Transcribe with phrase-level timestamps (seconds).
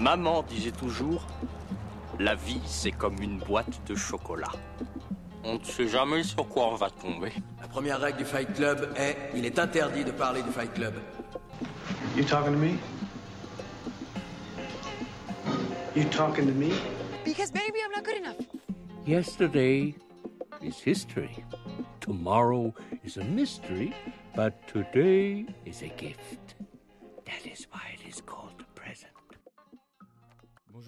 [0.00, 1.22] Maman disait toujours,
[2.18, 4.50] la vie c'est comme une boîte de chocolat.
[5.44, 7.30] On ne sait jamais sur quoi on va tomber.
[7.60, 10.94] La première règle du Fight Club est il est interdit de parler du Fight Club.
[12.16, 12.78] You talking to me?
[15.94, 16.72] You talking to me?
[17.22, 18.40] Because baby, I'm not good enough.
[19.06, 19.94] Yesterday
[20.62, 21.44] is history.
[22.00, 22.72] Tomorrow
[23.04, 23.92] is a mystery,
[24.34, 26.54] but today is a gift.
[27.26, 27.66] That is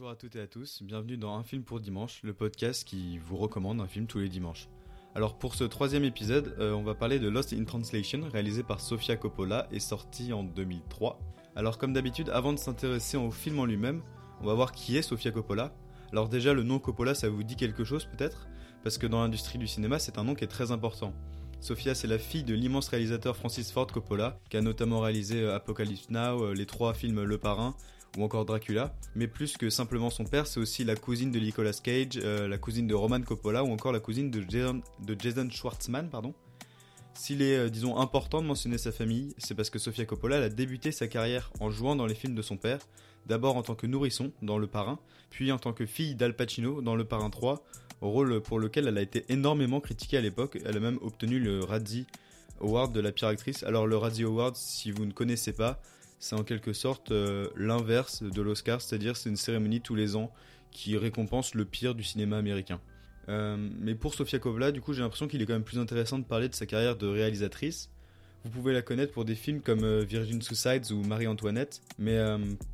[0.02, 3.18] Bonjour à toutes et à tous, bienvenue dans Un film pour dimanche, le podcast qui
[3.18, 4.68] vous recommande un film tous les dimanches.
[5.14, 8.80] Alors pour ce troisième épisode, euh, on va parler de Lost in Translation, réalisé par
[8.80, 11.20] Sofia Coppola et sorti en 2003.
[11.54, 14.02] Alors comme d'habitude, avant de s'intéresser au film en lui-même,
[14.40, 15.72] on va voir qui est Sofia Coppola.
[16.10, 18.48] Alors déjà, le nom Coppola, ça vous dit quelque chose peut-être?
[18.82, 21.14] Parce que dans l'industrie du cinéma, c'est un nom qui est très important.
[21.60, 25.54] Sofia, c'est la fille de l'immense réalisateur Francis Ford Coppola, qui a notamment réalisé euh,
[25.54, 27.76] Apocalypse Now, euh, les trois films Le Parrain,
[28.16, 28.94] ou encore Dracula.
[29.14, 32.58] Mais plus que simplement son père, c'est aussi la cousine de Nicolas Cage, euh, la
[32.58, 36.34] cousine de Roman Coppola, ou encore la cousine de Jason, de Jason Schwartzman, pardon.
[37.14, 40.48] S'il est, euh, disons, important de mentionner sa famille, c'est parce que Sofia Coppola a
[40.48, 42.80] débuté sa carrière en jouant dans les films de son père,
[43.26, 44.98] d'abord en tant que nourrisson dans Le Parrain,
[45.30, 47.62] puis en tant que fille d'Al Pacino dans Le Parrain 3,
[48.00, 51.60] rôle pour lequel elle a été énormément critiquée à l'époque, elle a même obtenu le
[51.60, 52.06] Razzie
[52.60, 53.62] Award de la pire actrice.
[53.62, 55.80] Alors le Razzie Award, si vous ne connaissez pas,
[56.22, 60.32] c'est en quelque sorte euh, l'inverse de l'Oscar, c'est-à-dire c'est une cérémonie tous les ans
[60.70, 62.80] qui récompense le pire du cinéma américain.
[63.28, 66.20] Euh, mais pour Sofia Coppola, du coup, j'ai l'impression qu'il est quand même plus intéressant
[66.20, 67.90] de parler de sa carrière de réalisatrice.
[68.44, 72.16] Vous pouvez la connaître pour des films comme euh, Virgin Suicides ou Marie-Antoinette, mais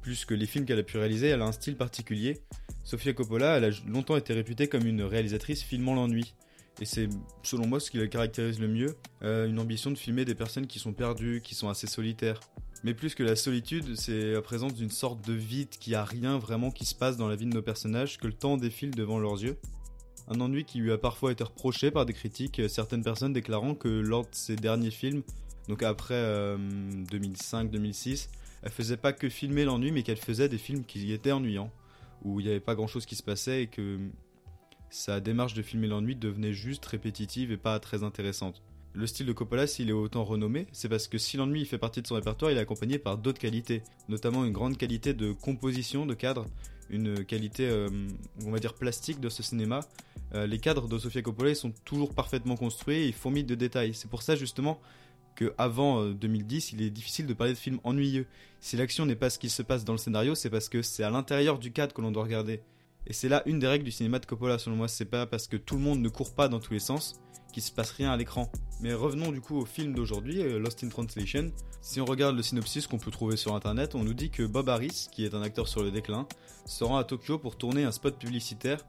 [0.02, 2.42] plus que les films qu'elle a pu réaliser, elle a un style particulier.
[2.84, 6.34] Sofia Coppola, elle a longtemps été réputée comme une réalisatrice filmant l'ennui.
[6.82, 7.08] Et c'est,
[7.42, 10.78] selon moi, ce qui la caractérise le mieux, une ambition de filmer des personnes qui
[10.78, 12.40] sont perdues, qui sont assez solitaires.
[12.84, 16.38] Mais plus que la solitude, c'est la présence d'une sorte de vide qui a rien
[16.38, 19.18] vraiment qui se passe dans la vie de nos personnages, que le temps défile devant
[19.18, 19.56] leurs yeux.
[20.28, 23.88] Un ennui qui lui a parfois été reproché par des critiques, certaines personnes déclarant que
[23.88, 25.22] lors de ses derniers films,
[25.68, 26.56] donc après euh,
[27.10, 28.28] 2005-2006,
[28.62, 31.70] elle faisait pas que filmer l'ennui, mais qu'elle faisait des films qui étaient ennuyants,
[32.22, 33.98] où il n'y avait pas grand chose qui se passait et que
[34.90, 38.62] sa démarche de filmer l'ennui devenait juste répétitive et pas très intéressante.
[38.98, 42.02] Le style de Coppola, s'il est autant renommé, c'est parce que si l'ennui fait partie
[42.02, 46.04] de son répertoire, il est accompagné par d'autres qualités, notamment une grande qualité de composition
[46.04, 46.46] de cadre,
[46.90, 47.88] une qualité, euh,
[48.44, 49.78] on va dire, plastique de ce cinéma.
[50.34, 53.94] Euh, les cadres de Sofia Coppola sont toujours parfaitement construits et fourmillent de détails.
[53.94, 54.80] C'est pour ça justement
[55.36, 58.26] que avant euh, 2010, il est difficile de parler de films ennuyeux.
[58.58, 61.04] Si l'action n'est pas ce qui se passe dans le scénario, c'est parce que c'est
[61.04, 62.62] à l'intérieur du cadre que l'on doit regarder.
[63.06, 64.88] Et c'est là une des règles du cinéma de Coppola, selon moi.
[64.88, 67.20] C'est pas parce que tout le monde ne court pas dans tous les sens
[67.52, 68.50] qu'il se passe rien à l'écran.
[68.80, 71.50] Mais revenons du coup au film d'aujourd'hui, euh, Lost in Translation.
[71.80, 74.68] Si on regarde le synopsis qu'on peut trouver sur internet, on nous dit que Bob
[74.68, 76.26] Harris, qui est un acteur sur le déclin,
[76.66, 78.84] se rend à Tokyo pour tourner un spot publicitaire.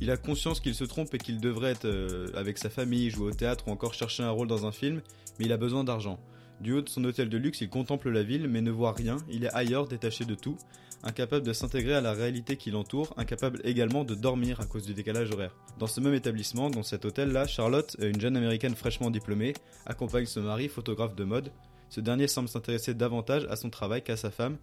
[0.00, 3.28] Il a conscience qu'il se trompe et qu'il devrait être euh, avec sa famille, jouer
[3.28, 5.02] au théâtre ou encore chercher un rôle dans un film,
[5.38, 6.18] mais il a besoin d'argent.
[6.60, 9.18] Du haut de son hôtel de luxe, il contemple la ville mais ne voit rien,
[9.28, 10.56] il est ailleurs, détaché de tout,
[11.02, 14.94] incapable de s'intégrer à la réalité qui l'entoure, incapable également de dormir à cause du
[14.94, 15.54] décalage horaire.
[15.78, 19.54] Dans ce même établissement, dans cet hôtel-là, Charlotte, une jeune américaine fraîchement diplômée,
[19.86, 21.52] accompagne son mari, photographe de mode.
[21.90, 24.56] Ce dernier semble s'intéresser davantage à son travail qu'à sa femme,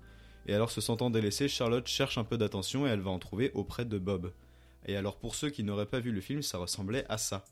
[0.47, 3.51] et alors se sentant délaissée, Charlotte cherche un peu d'attention et elle va en trouver
[3.53, 4.31] auprès de Bob.
[4.85, 7.45] Et alors pour ceux qui n'auraient pas vu le film, ça ressemblait à ça.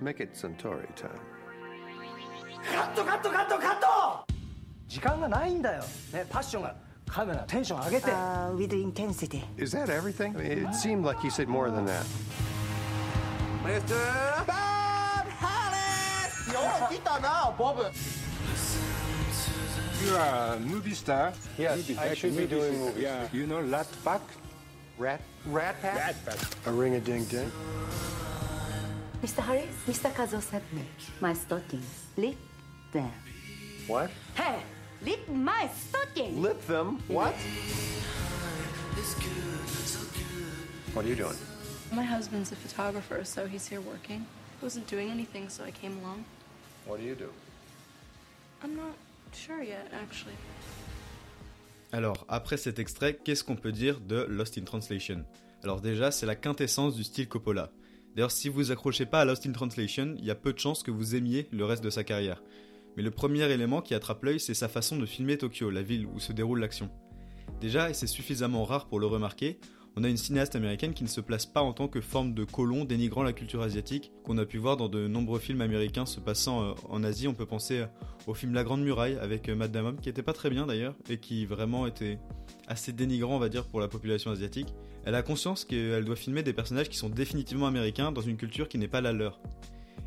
[0.00, 1.10] make it Centauri time.
[2.74, 4.26] カットカットカットカット
[4.88, 5.82] 時間がないんだよ、
[6.12, 6.74] ね、パッションが
[7.06, 9.42] カメラテンション上げて Uh, with intensity.
[9.56, 10.36] Is that everything?
[10.36, 12.04] I mean, it seemed like he said more than that.
[13.64, 13.94] Mr.
[14.46, 16.60] Bob Hollis よ
[16.90, 17.82] う来たなボブ
[20.06, 21.32] You are a movie star.
[21.58, 22.86] Yes, Movie- I should be movie doing star.
[22.86, 23.02] movies.
[23.02, 23.28] Yeah.
[23.32, 24.20] You know Rat Pack?
[24.98, 25.20] Rat,
[25.50, 26.38] Rat Pack Rat Pack.
[26.66, 27.50] a ring a ding ding.
[29.23, 29.41] Mr.
[29.41, 30.11] Harris, Mr.
[30.11, 30.81] Kazuo sent me
[31.21, 32.07] my stockings.
[32.17, 32.35] Lip
[32.91, 33.09] them.
[33.87, 34.11] What?
[34.35, 34.59] Hey,
[35.01, 36.37] lip my stockings.
[36.37, 37.01] Lip them?
[37.07, 37.33] What?
[40.93, 41.37] What are you doing?
[41.93, 44.25] My husband's a photographer, so he's here working.
[44.59, 46.25] I wasn't doing anything, so I came along.
[46.85, 47.29] What do you do?
[48.61, 48.93] I'm not
[49.31, 50.35] sure yet, actually.
[51.93, 55.23] Alors, après cet extrait, qu'est-ce qu'on peut dire de Lost in Translation?
[55.63, 57.69] Alors déjà, c'est la quintessence du style Coppola.
[58.15, 60.83] D'ailleurs, si vous accrochez pas à Lost in Translation, il y a peu de chances
[60.83, 62.43] que vous aimiez le reste de sa carrière.
[62.95, 66.05] Mais le premier élément qui attrape l'œil, c'est sa façon de filmer Tokyo, la ville
[66.05, 66.91] où se déroule l'action.
[67.59, 69.59] Déjà, et c'est suffisamment rare pour le remarquer,
[69.95, 72.43] on a une cinéaste américaine qui ne se place pas en tant que forme de
[72.43, 76.19] colon dénigrant la culture asiatique, qu'on a pu voir dans de nombreux films américains se
[76.19, 77.27] passant euh, en Asie.
[77.27, 77.85] On peut penser
[78.25, 80.95] au film La Grande Muraille avec euh, Matt Damon, qui était pas très bien d'ailleurs,
[81.09, 82.17] et qui vraiment était
[82.67, 84.73] assez dénigrant, on va dire, pour la population asiatique.
[85.05, 88.69] Elle a conscience qu'elle doit filmer des personnages qui sont définitivement américains dans une culture
[88.69, 89.39] qui n'est pas la leur.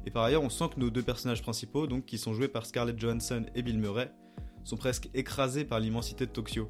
[0.06, 2.66] Et par ailleurs, on sent que nos deux personnages principaux, donc qui sont joués par
[2.66, 4.10] Scarlett Johansson et Bill Murray,
[4.64, 6.66] sont presque écrasés par l'immensité de Tokyo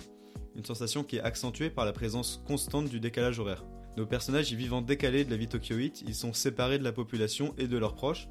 [0.56, 3.64] une sensation qui est accentuée par la présence constante du décalage horaire.
[3.97, 7.55] Nos personnages y vivant décalés de la vie tokyoïte, ils sont séparés de la population
[7.58, 8.29] et de leurs proches.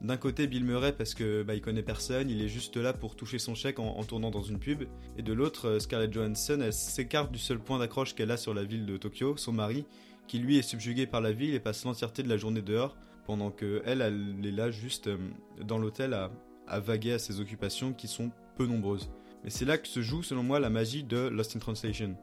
[0.00, 3.14] D'un côté, Bill Murray parce que bah, il connaît personne, il est juste là pour
[3.14, 4.84] toucher son chèque en, tournant dans une pub.
[5.16, 8.52] Et de l'autre, euh, Scarlett Johansson, elle s'écarte du seul point d'accroche qu'elle a sur
[8.52, 9.84] la ville de Tokyo, son mari,
[10.26, 12.96] qui lui est subjugué par la ville et passe l'entièreté de la journée dehors,
[13.26, 15.18] pendant que elle, elle est là juste euh,
[15.60, 16.32] dans l'hôtel à,
[16.66, 19.08] à vaguer à ses occupations qui sont peu nombreuses.
[19.44, 22.16] Mais c'est là que se joue, selon moi, la magie de Lost in Translation.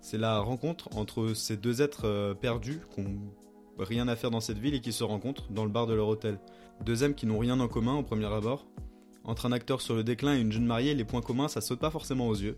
[0.00, 3.32] C'est la rencontre entre ces deux êtres euh, perdus qui n'ont
[3.78, 6.08] rien à faire dans cette ville et qui se rencontrent dans le bar de leur
[6.08, 6.38] hôtel.
[6.84, 8.66] Deux âmes qui n'ont rien en commun au premier abord.
[9.24, 11.80] Entre un acteur sur le déclin et une jeune mariée, les points communs ça saute
[11.80, 12.56] pas forcément aux yeux.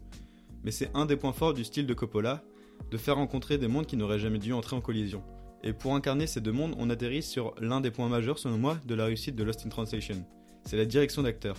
[0.63, 2.43] Mais c'est un des points forts du style de Coppola,
[2.91, 5.23] de faire rencontrer des mondes qui n'auraient jamais dû entrer en collision.
[5.63, 8.79] Et pour incarner ces deux mondes, on atterrit sur l'un des points majeurs selon moi
[8.87, 10.25] de la réussite de Lost in Translation.
[10.65, 11.57] C'est la direction d'acteur.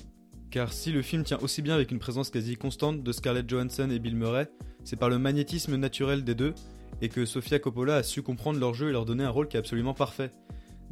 [0.51, 3.89] Car si le film tient aussi bien avec une présence quasi constante de Scarlett Johansson
[3.89, 4.49] et Bill Murray,
[4.83, 6.53] c'est par le magnétisme naturel des deux,
[7.01, 9.55] et que Sofia Coppola a su comprendre leur jeu et leur donner un rôle qui
[9.55, 10.29] est absolument parfait.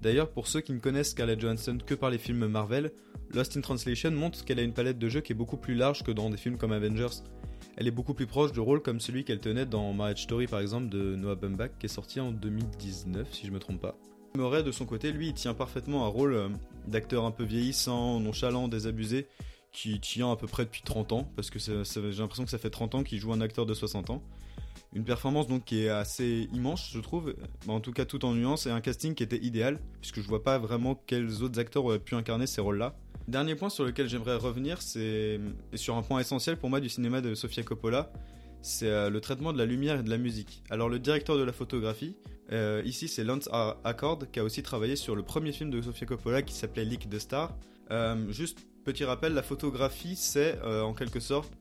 [0.02, 2.92] D'ailleurs, pour ceux qui ne connaissent Scarlett Johansson que par les films Marvel,
[3.34, 6.04] Lost in Translation montre qu'elle a une palette de jeux qui est beaucoup plus large
[6.04, 7.22] que dans des films comme Avengers.
[7.76, 10.62] Elle est beaucoup plus proche de rôles comme celui qu'elle tenait dans Marriage Story par
[10.62, 13.98] exemple de Noah Baumbach qui est sorti en 2019 si je me trompe pas.
[14.36, 16.50] Murray de son côté, lui, tient parfaitement un rôle euh,
[16.88, 19.28] d'acteur un peu vieillissant, nonchalant, désabusé,
[19.72, 22.70] qui tient à peu près depuis 30 ans, parce que j'ai l'impression que ça fait
[22.70, 24.24] 30 ans qu'il joue un acteur de 60 ans.
[24.94, 27.36] Une performance donc qui est assez immense, je trouve,
[27.68, 30.44] en tout cas tout en nuance, et un casting qui était idéal, puisque je vois
[30.44, 32.96] pas vraiment quels autres acteurs auraient pu incarner ces rôles-là.
[33.28, 35.40] Dernier point sur lequel j'aimerais revenir, c'est
[35.76, 38.12] sur un point essentiel pour moi du cinéma de Sofia Coppola,
[38.62, 40.64] c'est euh, le traitement de la lumière et de la musique.
[40.70, 42.16] Alors le directeur de la photographie,
[42.52, 43.50] euh, ici c'est Lance
[43.84, 47.10] Accord, qui a aussi travaillé sur le premier film de Sofia Coppola qui s'appelait Leak
[47.10, 47.58] the Star.
[47.92, 51.52] Euh, juste Petit rappel, la photographie, c'est en quelque sorte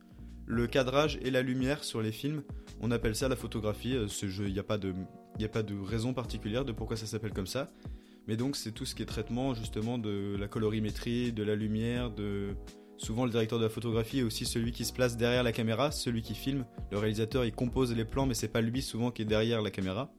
[0.46, 2.42] le cadrage et la lumière sur les films.
[2.80, 3.96] On appelle ça la photographie.
[4.22, 4.94] Il n'y a, pas de,
[5.42, 7.70] a pas de raison particulière de pourquoi ça s'appelle comme ça.
[8.28, 12.10] Mais donc c'est tout ce qui est traitement justement de la colorimétrie, de la lumière,
[12.10, 12.54] de...
[12.98, 15.92] Souvent le directeur de la photographie est aussi celui qui se place derrière la caméra,
[15.92, 16.66] celui qui filme.
[16.90, 19.70] Le réalisateur il compose les plans mais c'est pas lui souvent qui est derrière la
[19.70, 20.12] caméra.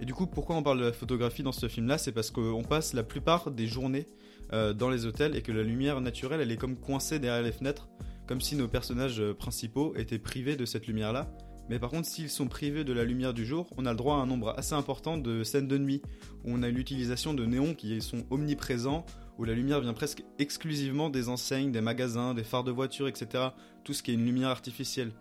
[0.00, 2.30] Et du coup pourquoi on parle de la photographie dans ce film là C'est parce
[2.30, 4.06] qu'on passe la plupart des journées
[4.54, 7.52] euh, dans les hôtels et que la lumière naturelle elle est comme coincée derrière les
[7.52, 7.88] fenêtres,
[8.26, 11.30] comme si nos personnages euh, principaux étaient privés de cette lumière là.
[11.68, 14.16] Mais par contre, s'ils sont privés de la lumière du jour, on a le droit
[14.16, 16.02] à un nombre assez important de scènes de nuit,
[16.44, 19.06] où on a l'utilisation de néons qui sont omniprésents,
[19.38, 23.48] où la lumière vient presque exclusivement des enseignes, des magasins, des phares de voitures, etc.
[23.82, 25.12] Tout ce qui est une lumière artificielle.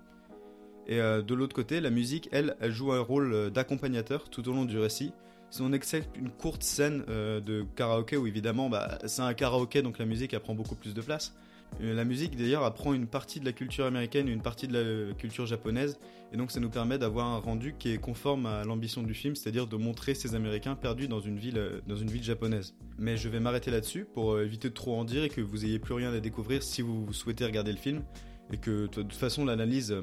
[0.87, 4.51] Et euh, de l'autre côté, la musique, elle, elle joue un rôle d'accompagnateur tout au
[4.51, 5.13] long du récit,
[5.53, 9.83] si on accepte une courte scène euh, de karaoké où évidemment bah, c'est un karaoké
[9.83, 11.35] donc la musique elle prend beaucoup plus de place.
[11.81, 15.13] Euh, la musique d'ailleurs apprend une partie de la culture américaine, une partie de la
[15.13, 15.97] culture japonaise
[16.31, 19.35] et donc ça nous permet d'avoir un rendu qui est conforme à l'ambition du film,
[19.35, 22.75] c'est-à-dire de montrer ces Américains perdus dans une ville, euh, dans une ville japonaise.
[22.97, 25.79] Mais je vais m'arrêter là-dessus pour éviter de trop en dire et que vous ayez
[25.79, 28.03] plus rien à découvrir si vous souhaitez regarder le film
[28.51, 29.95] et que de toute façon l'analyse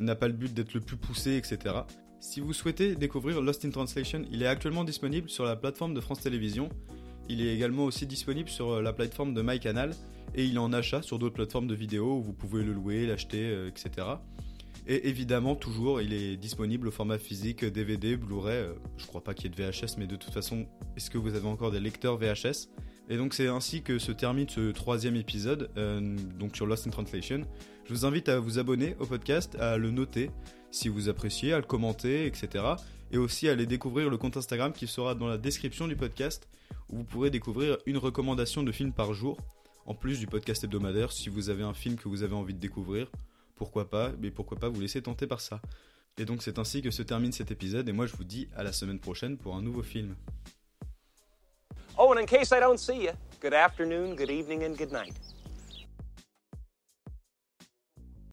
[0.00, 1.74] n'a pas le but d'être le plus poussé, etc.
[2.20, 6.00] Si vous souhaitez découvrir Lost in Translation, il est actuellement disponible sur la plateforme de
[6.00, 6.68] France Télévisions.
[7.28, 9.94] Il est également aussi disponible sur euh, la plateforme de MyCanal
[10.34, 13.06] et il est en achat sur d'autres plateformes de vidéos où vous pouvez le louer,
[13.06, 14.06] l'acheter, euh, etc.
[14.86, 18.56] Et évidemment, toujours, il est disponible au format physique, DVD, Blu-ray.
[18.56, 20.66] Euh, je crois pas qu'il y ait de VHS, mais de toute façon,
[20.96, 22.70] est-ce que vous avez encore des lecteurs VHS
[23.10, 25.70] Et donc, c'est ainsi que se termine ce troisième épisode,
[26.38, 27.42] donc sur Lost in Translation.
[27.84, 30.30] Je vous invite à vous abonner au podcast, à le noter,
[30.70, 32.64] si vous appréciez, à le commenter, etc.
[33.10, 36.48] Et aussi aller découvrir le compte Instagram qui sera dans la description du podcast,
[36.90, 39.38] où vous pourrez découvrir une recommandation de film par jour,
[39.86, 41.12] en plus du podcast hebdomadaire.
[41.12, 43.10] Si vous avez un film que vous avez envie de découvrir,
[43.56, 45.60] pourquoi pas, mais pourquoi pas vous laisser tenter par ça.
[46.18, 48.62] Et donc c'est ainsi que se termine cet épisode, et moi je vous dis à
[48.62, 50.16] la semaine prochaine pour un nouveau film.
[51.96, 55.14] Oh, and in case I don't see you, good afternoon, good evening, and good night.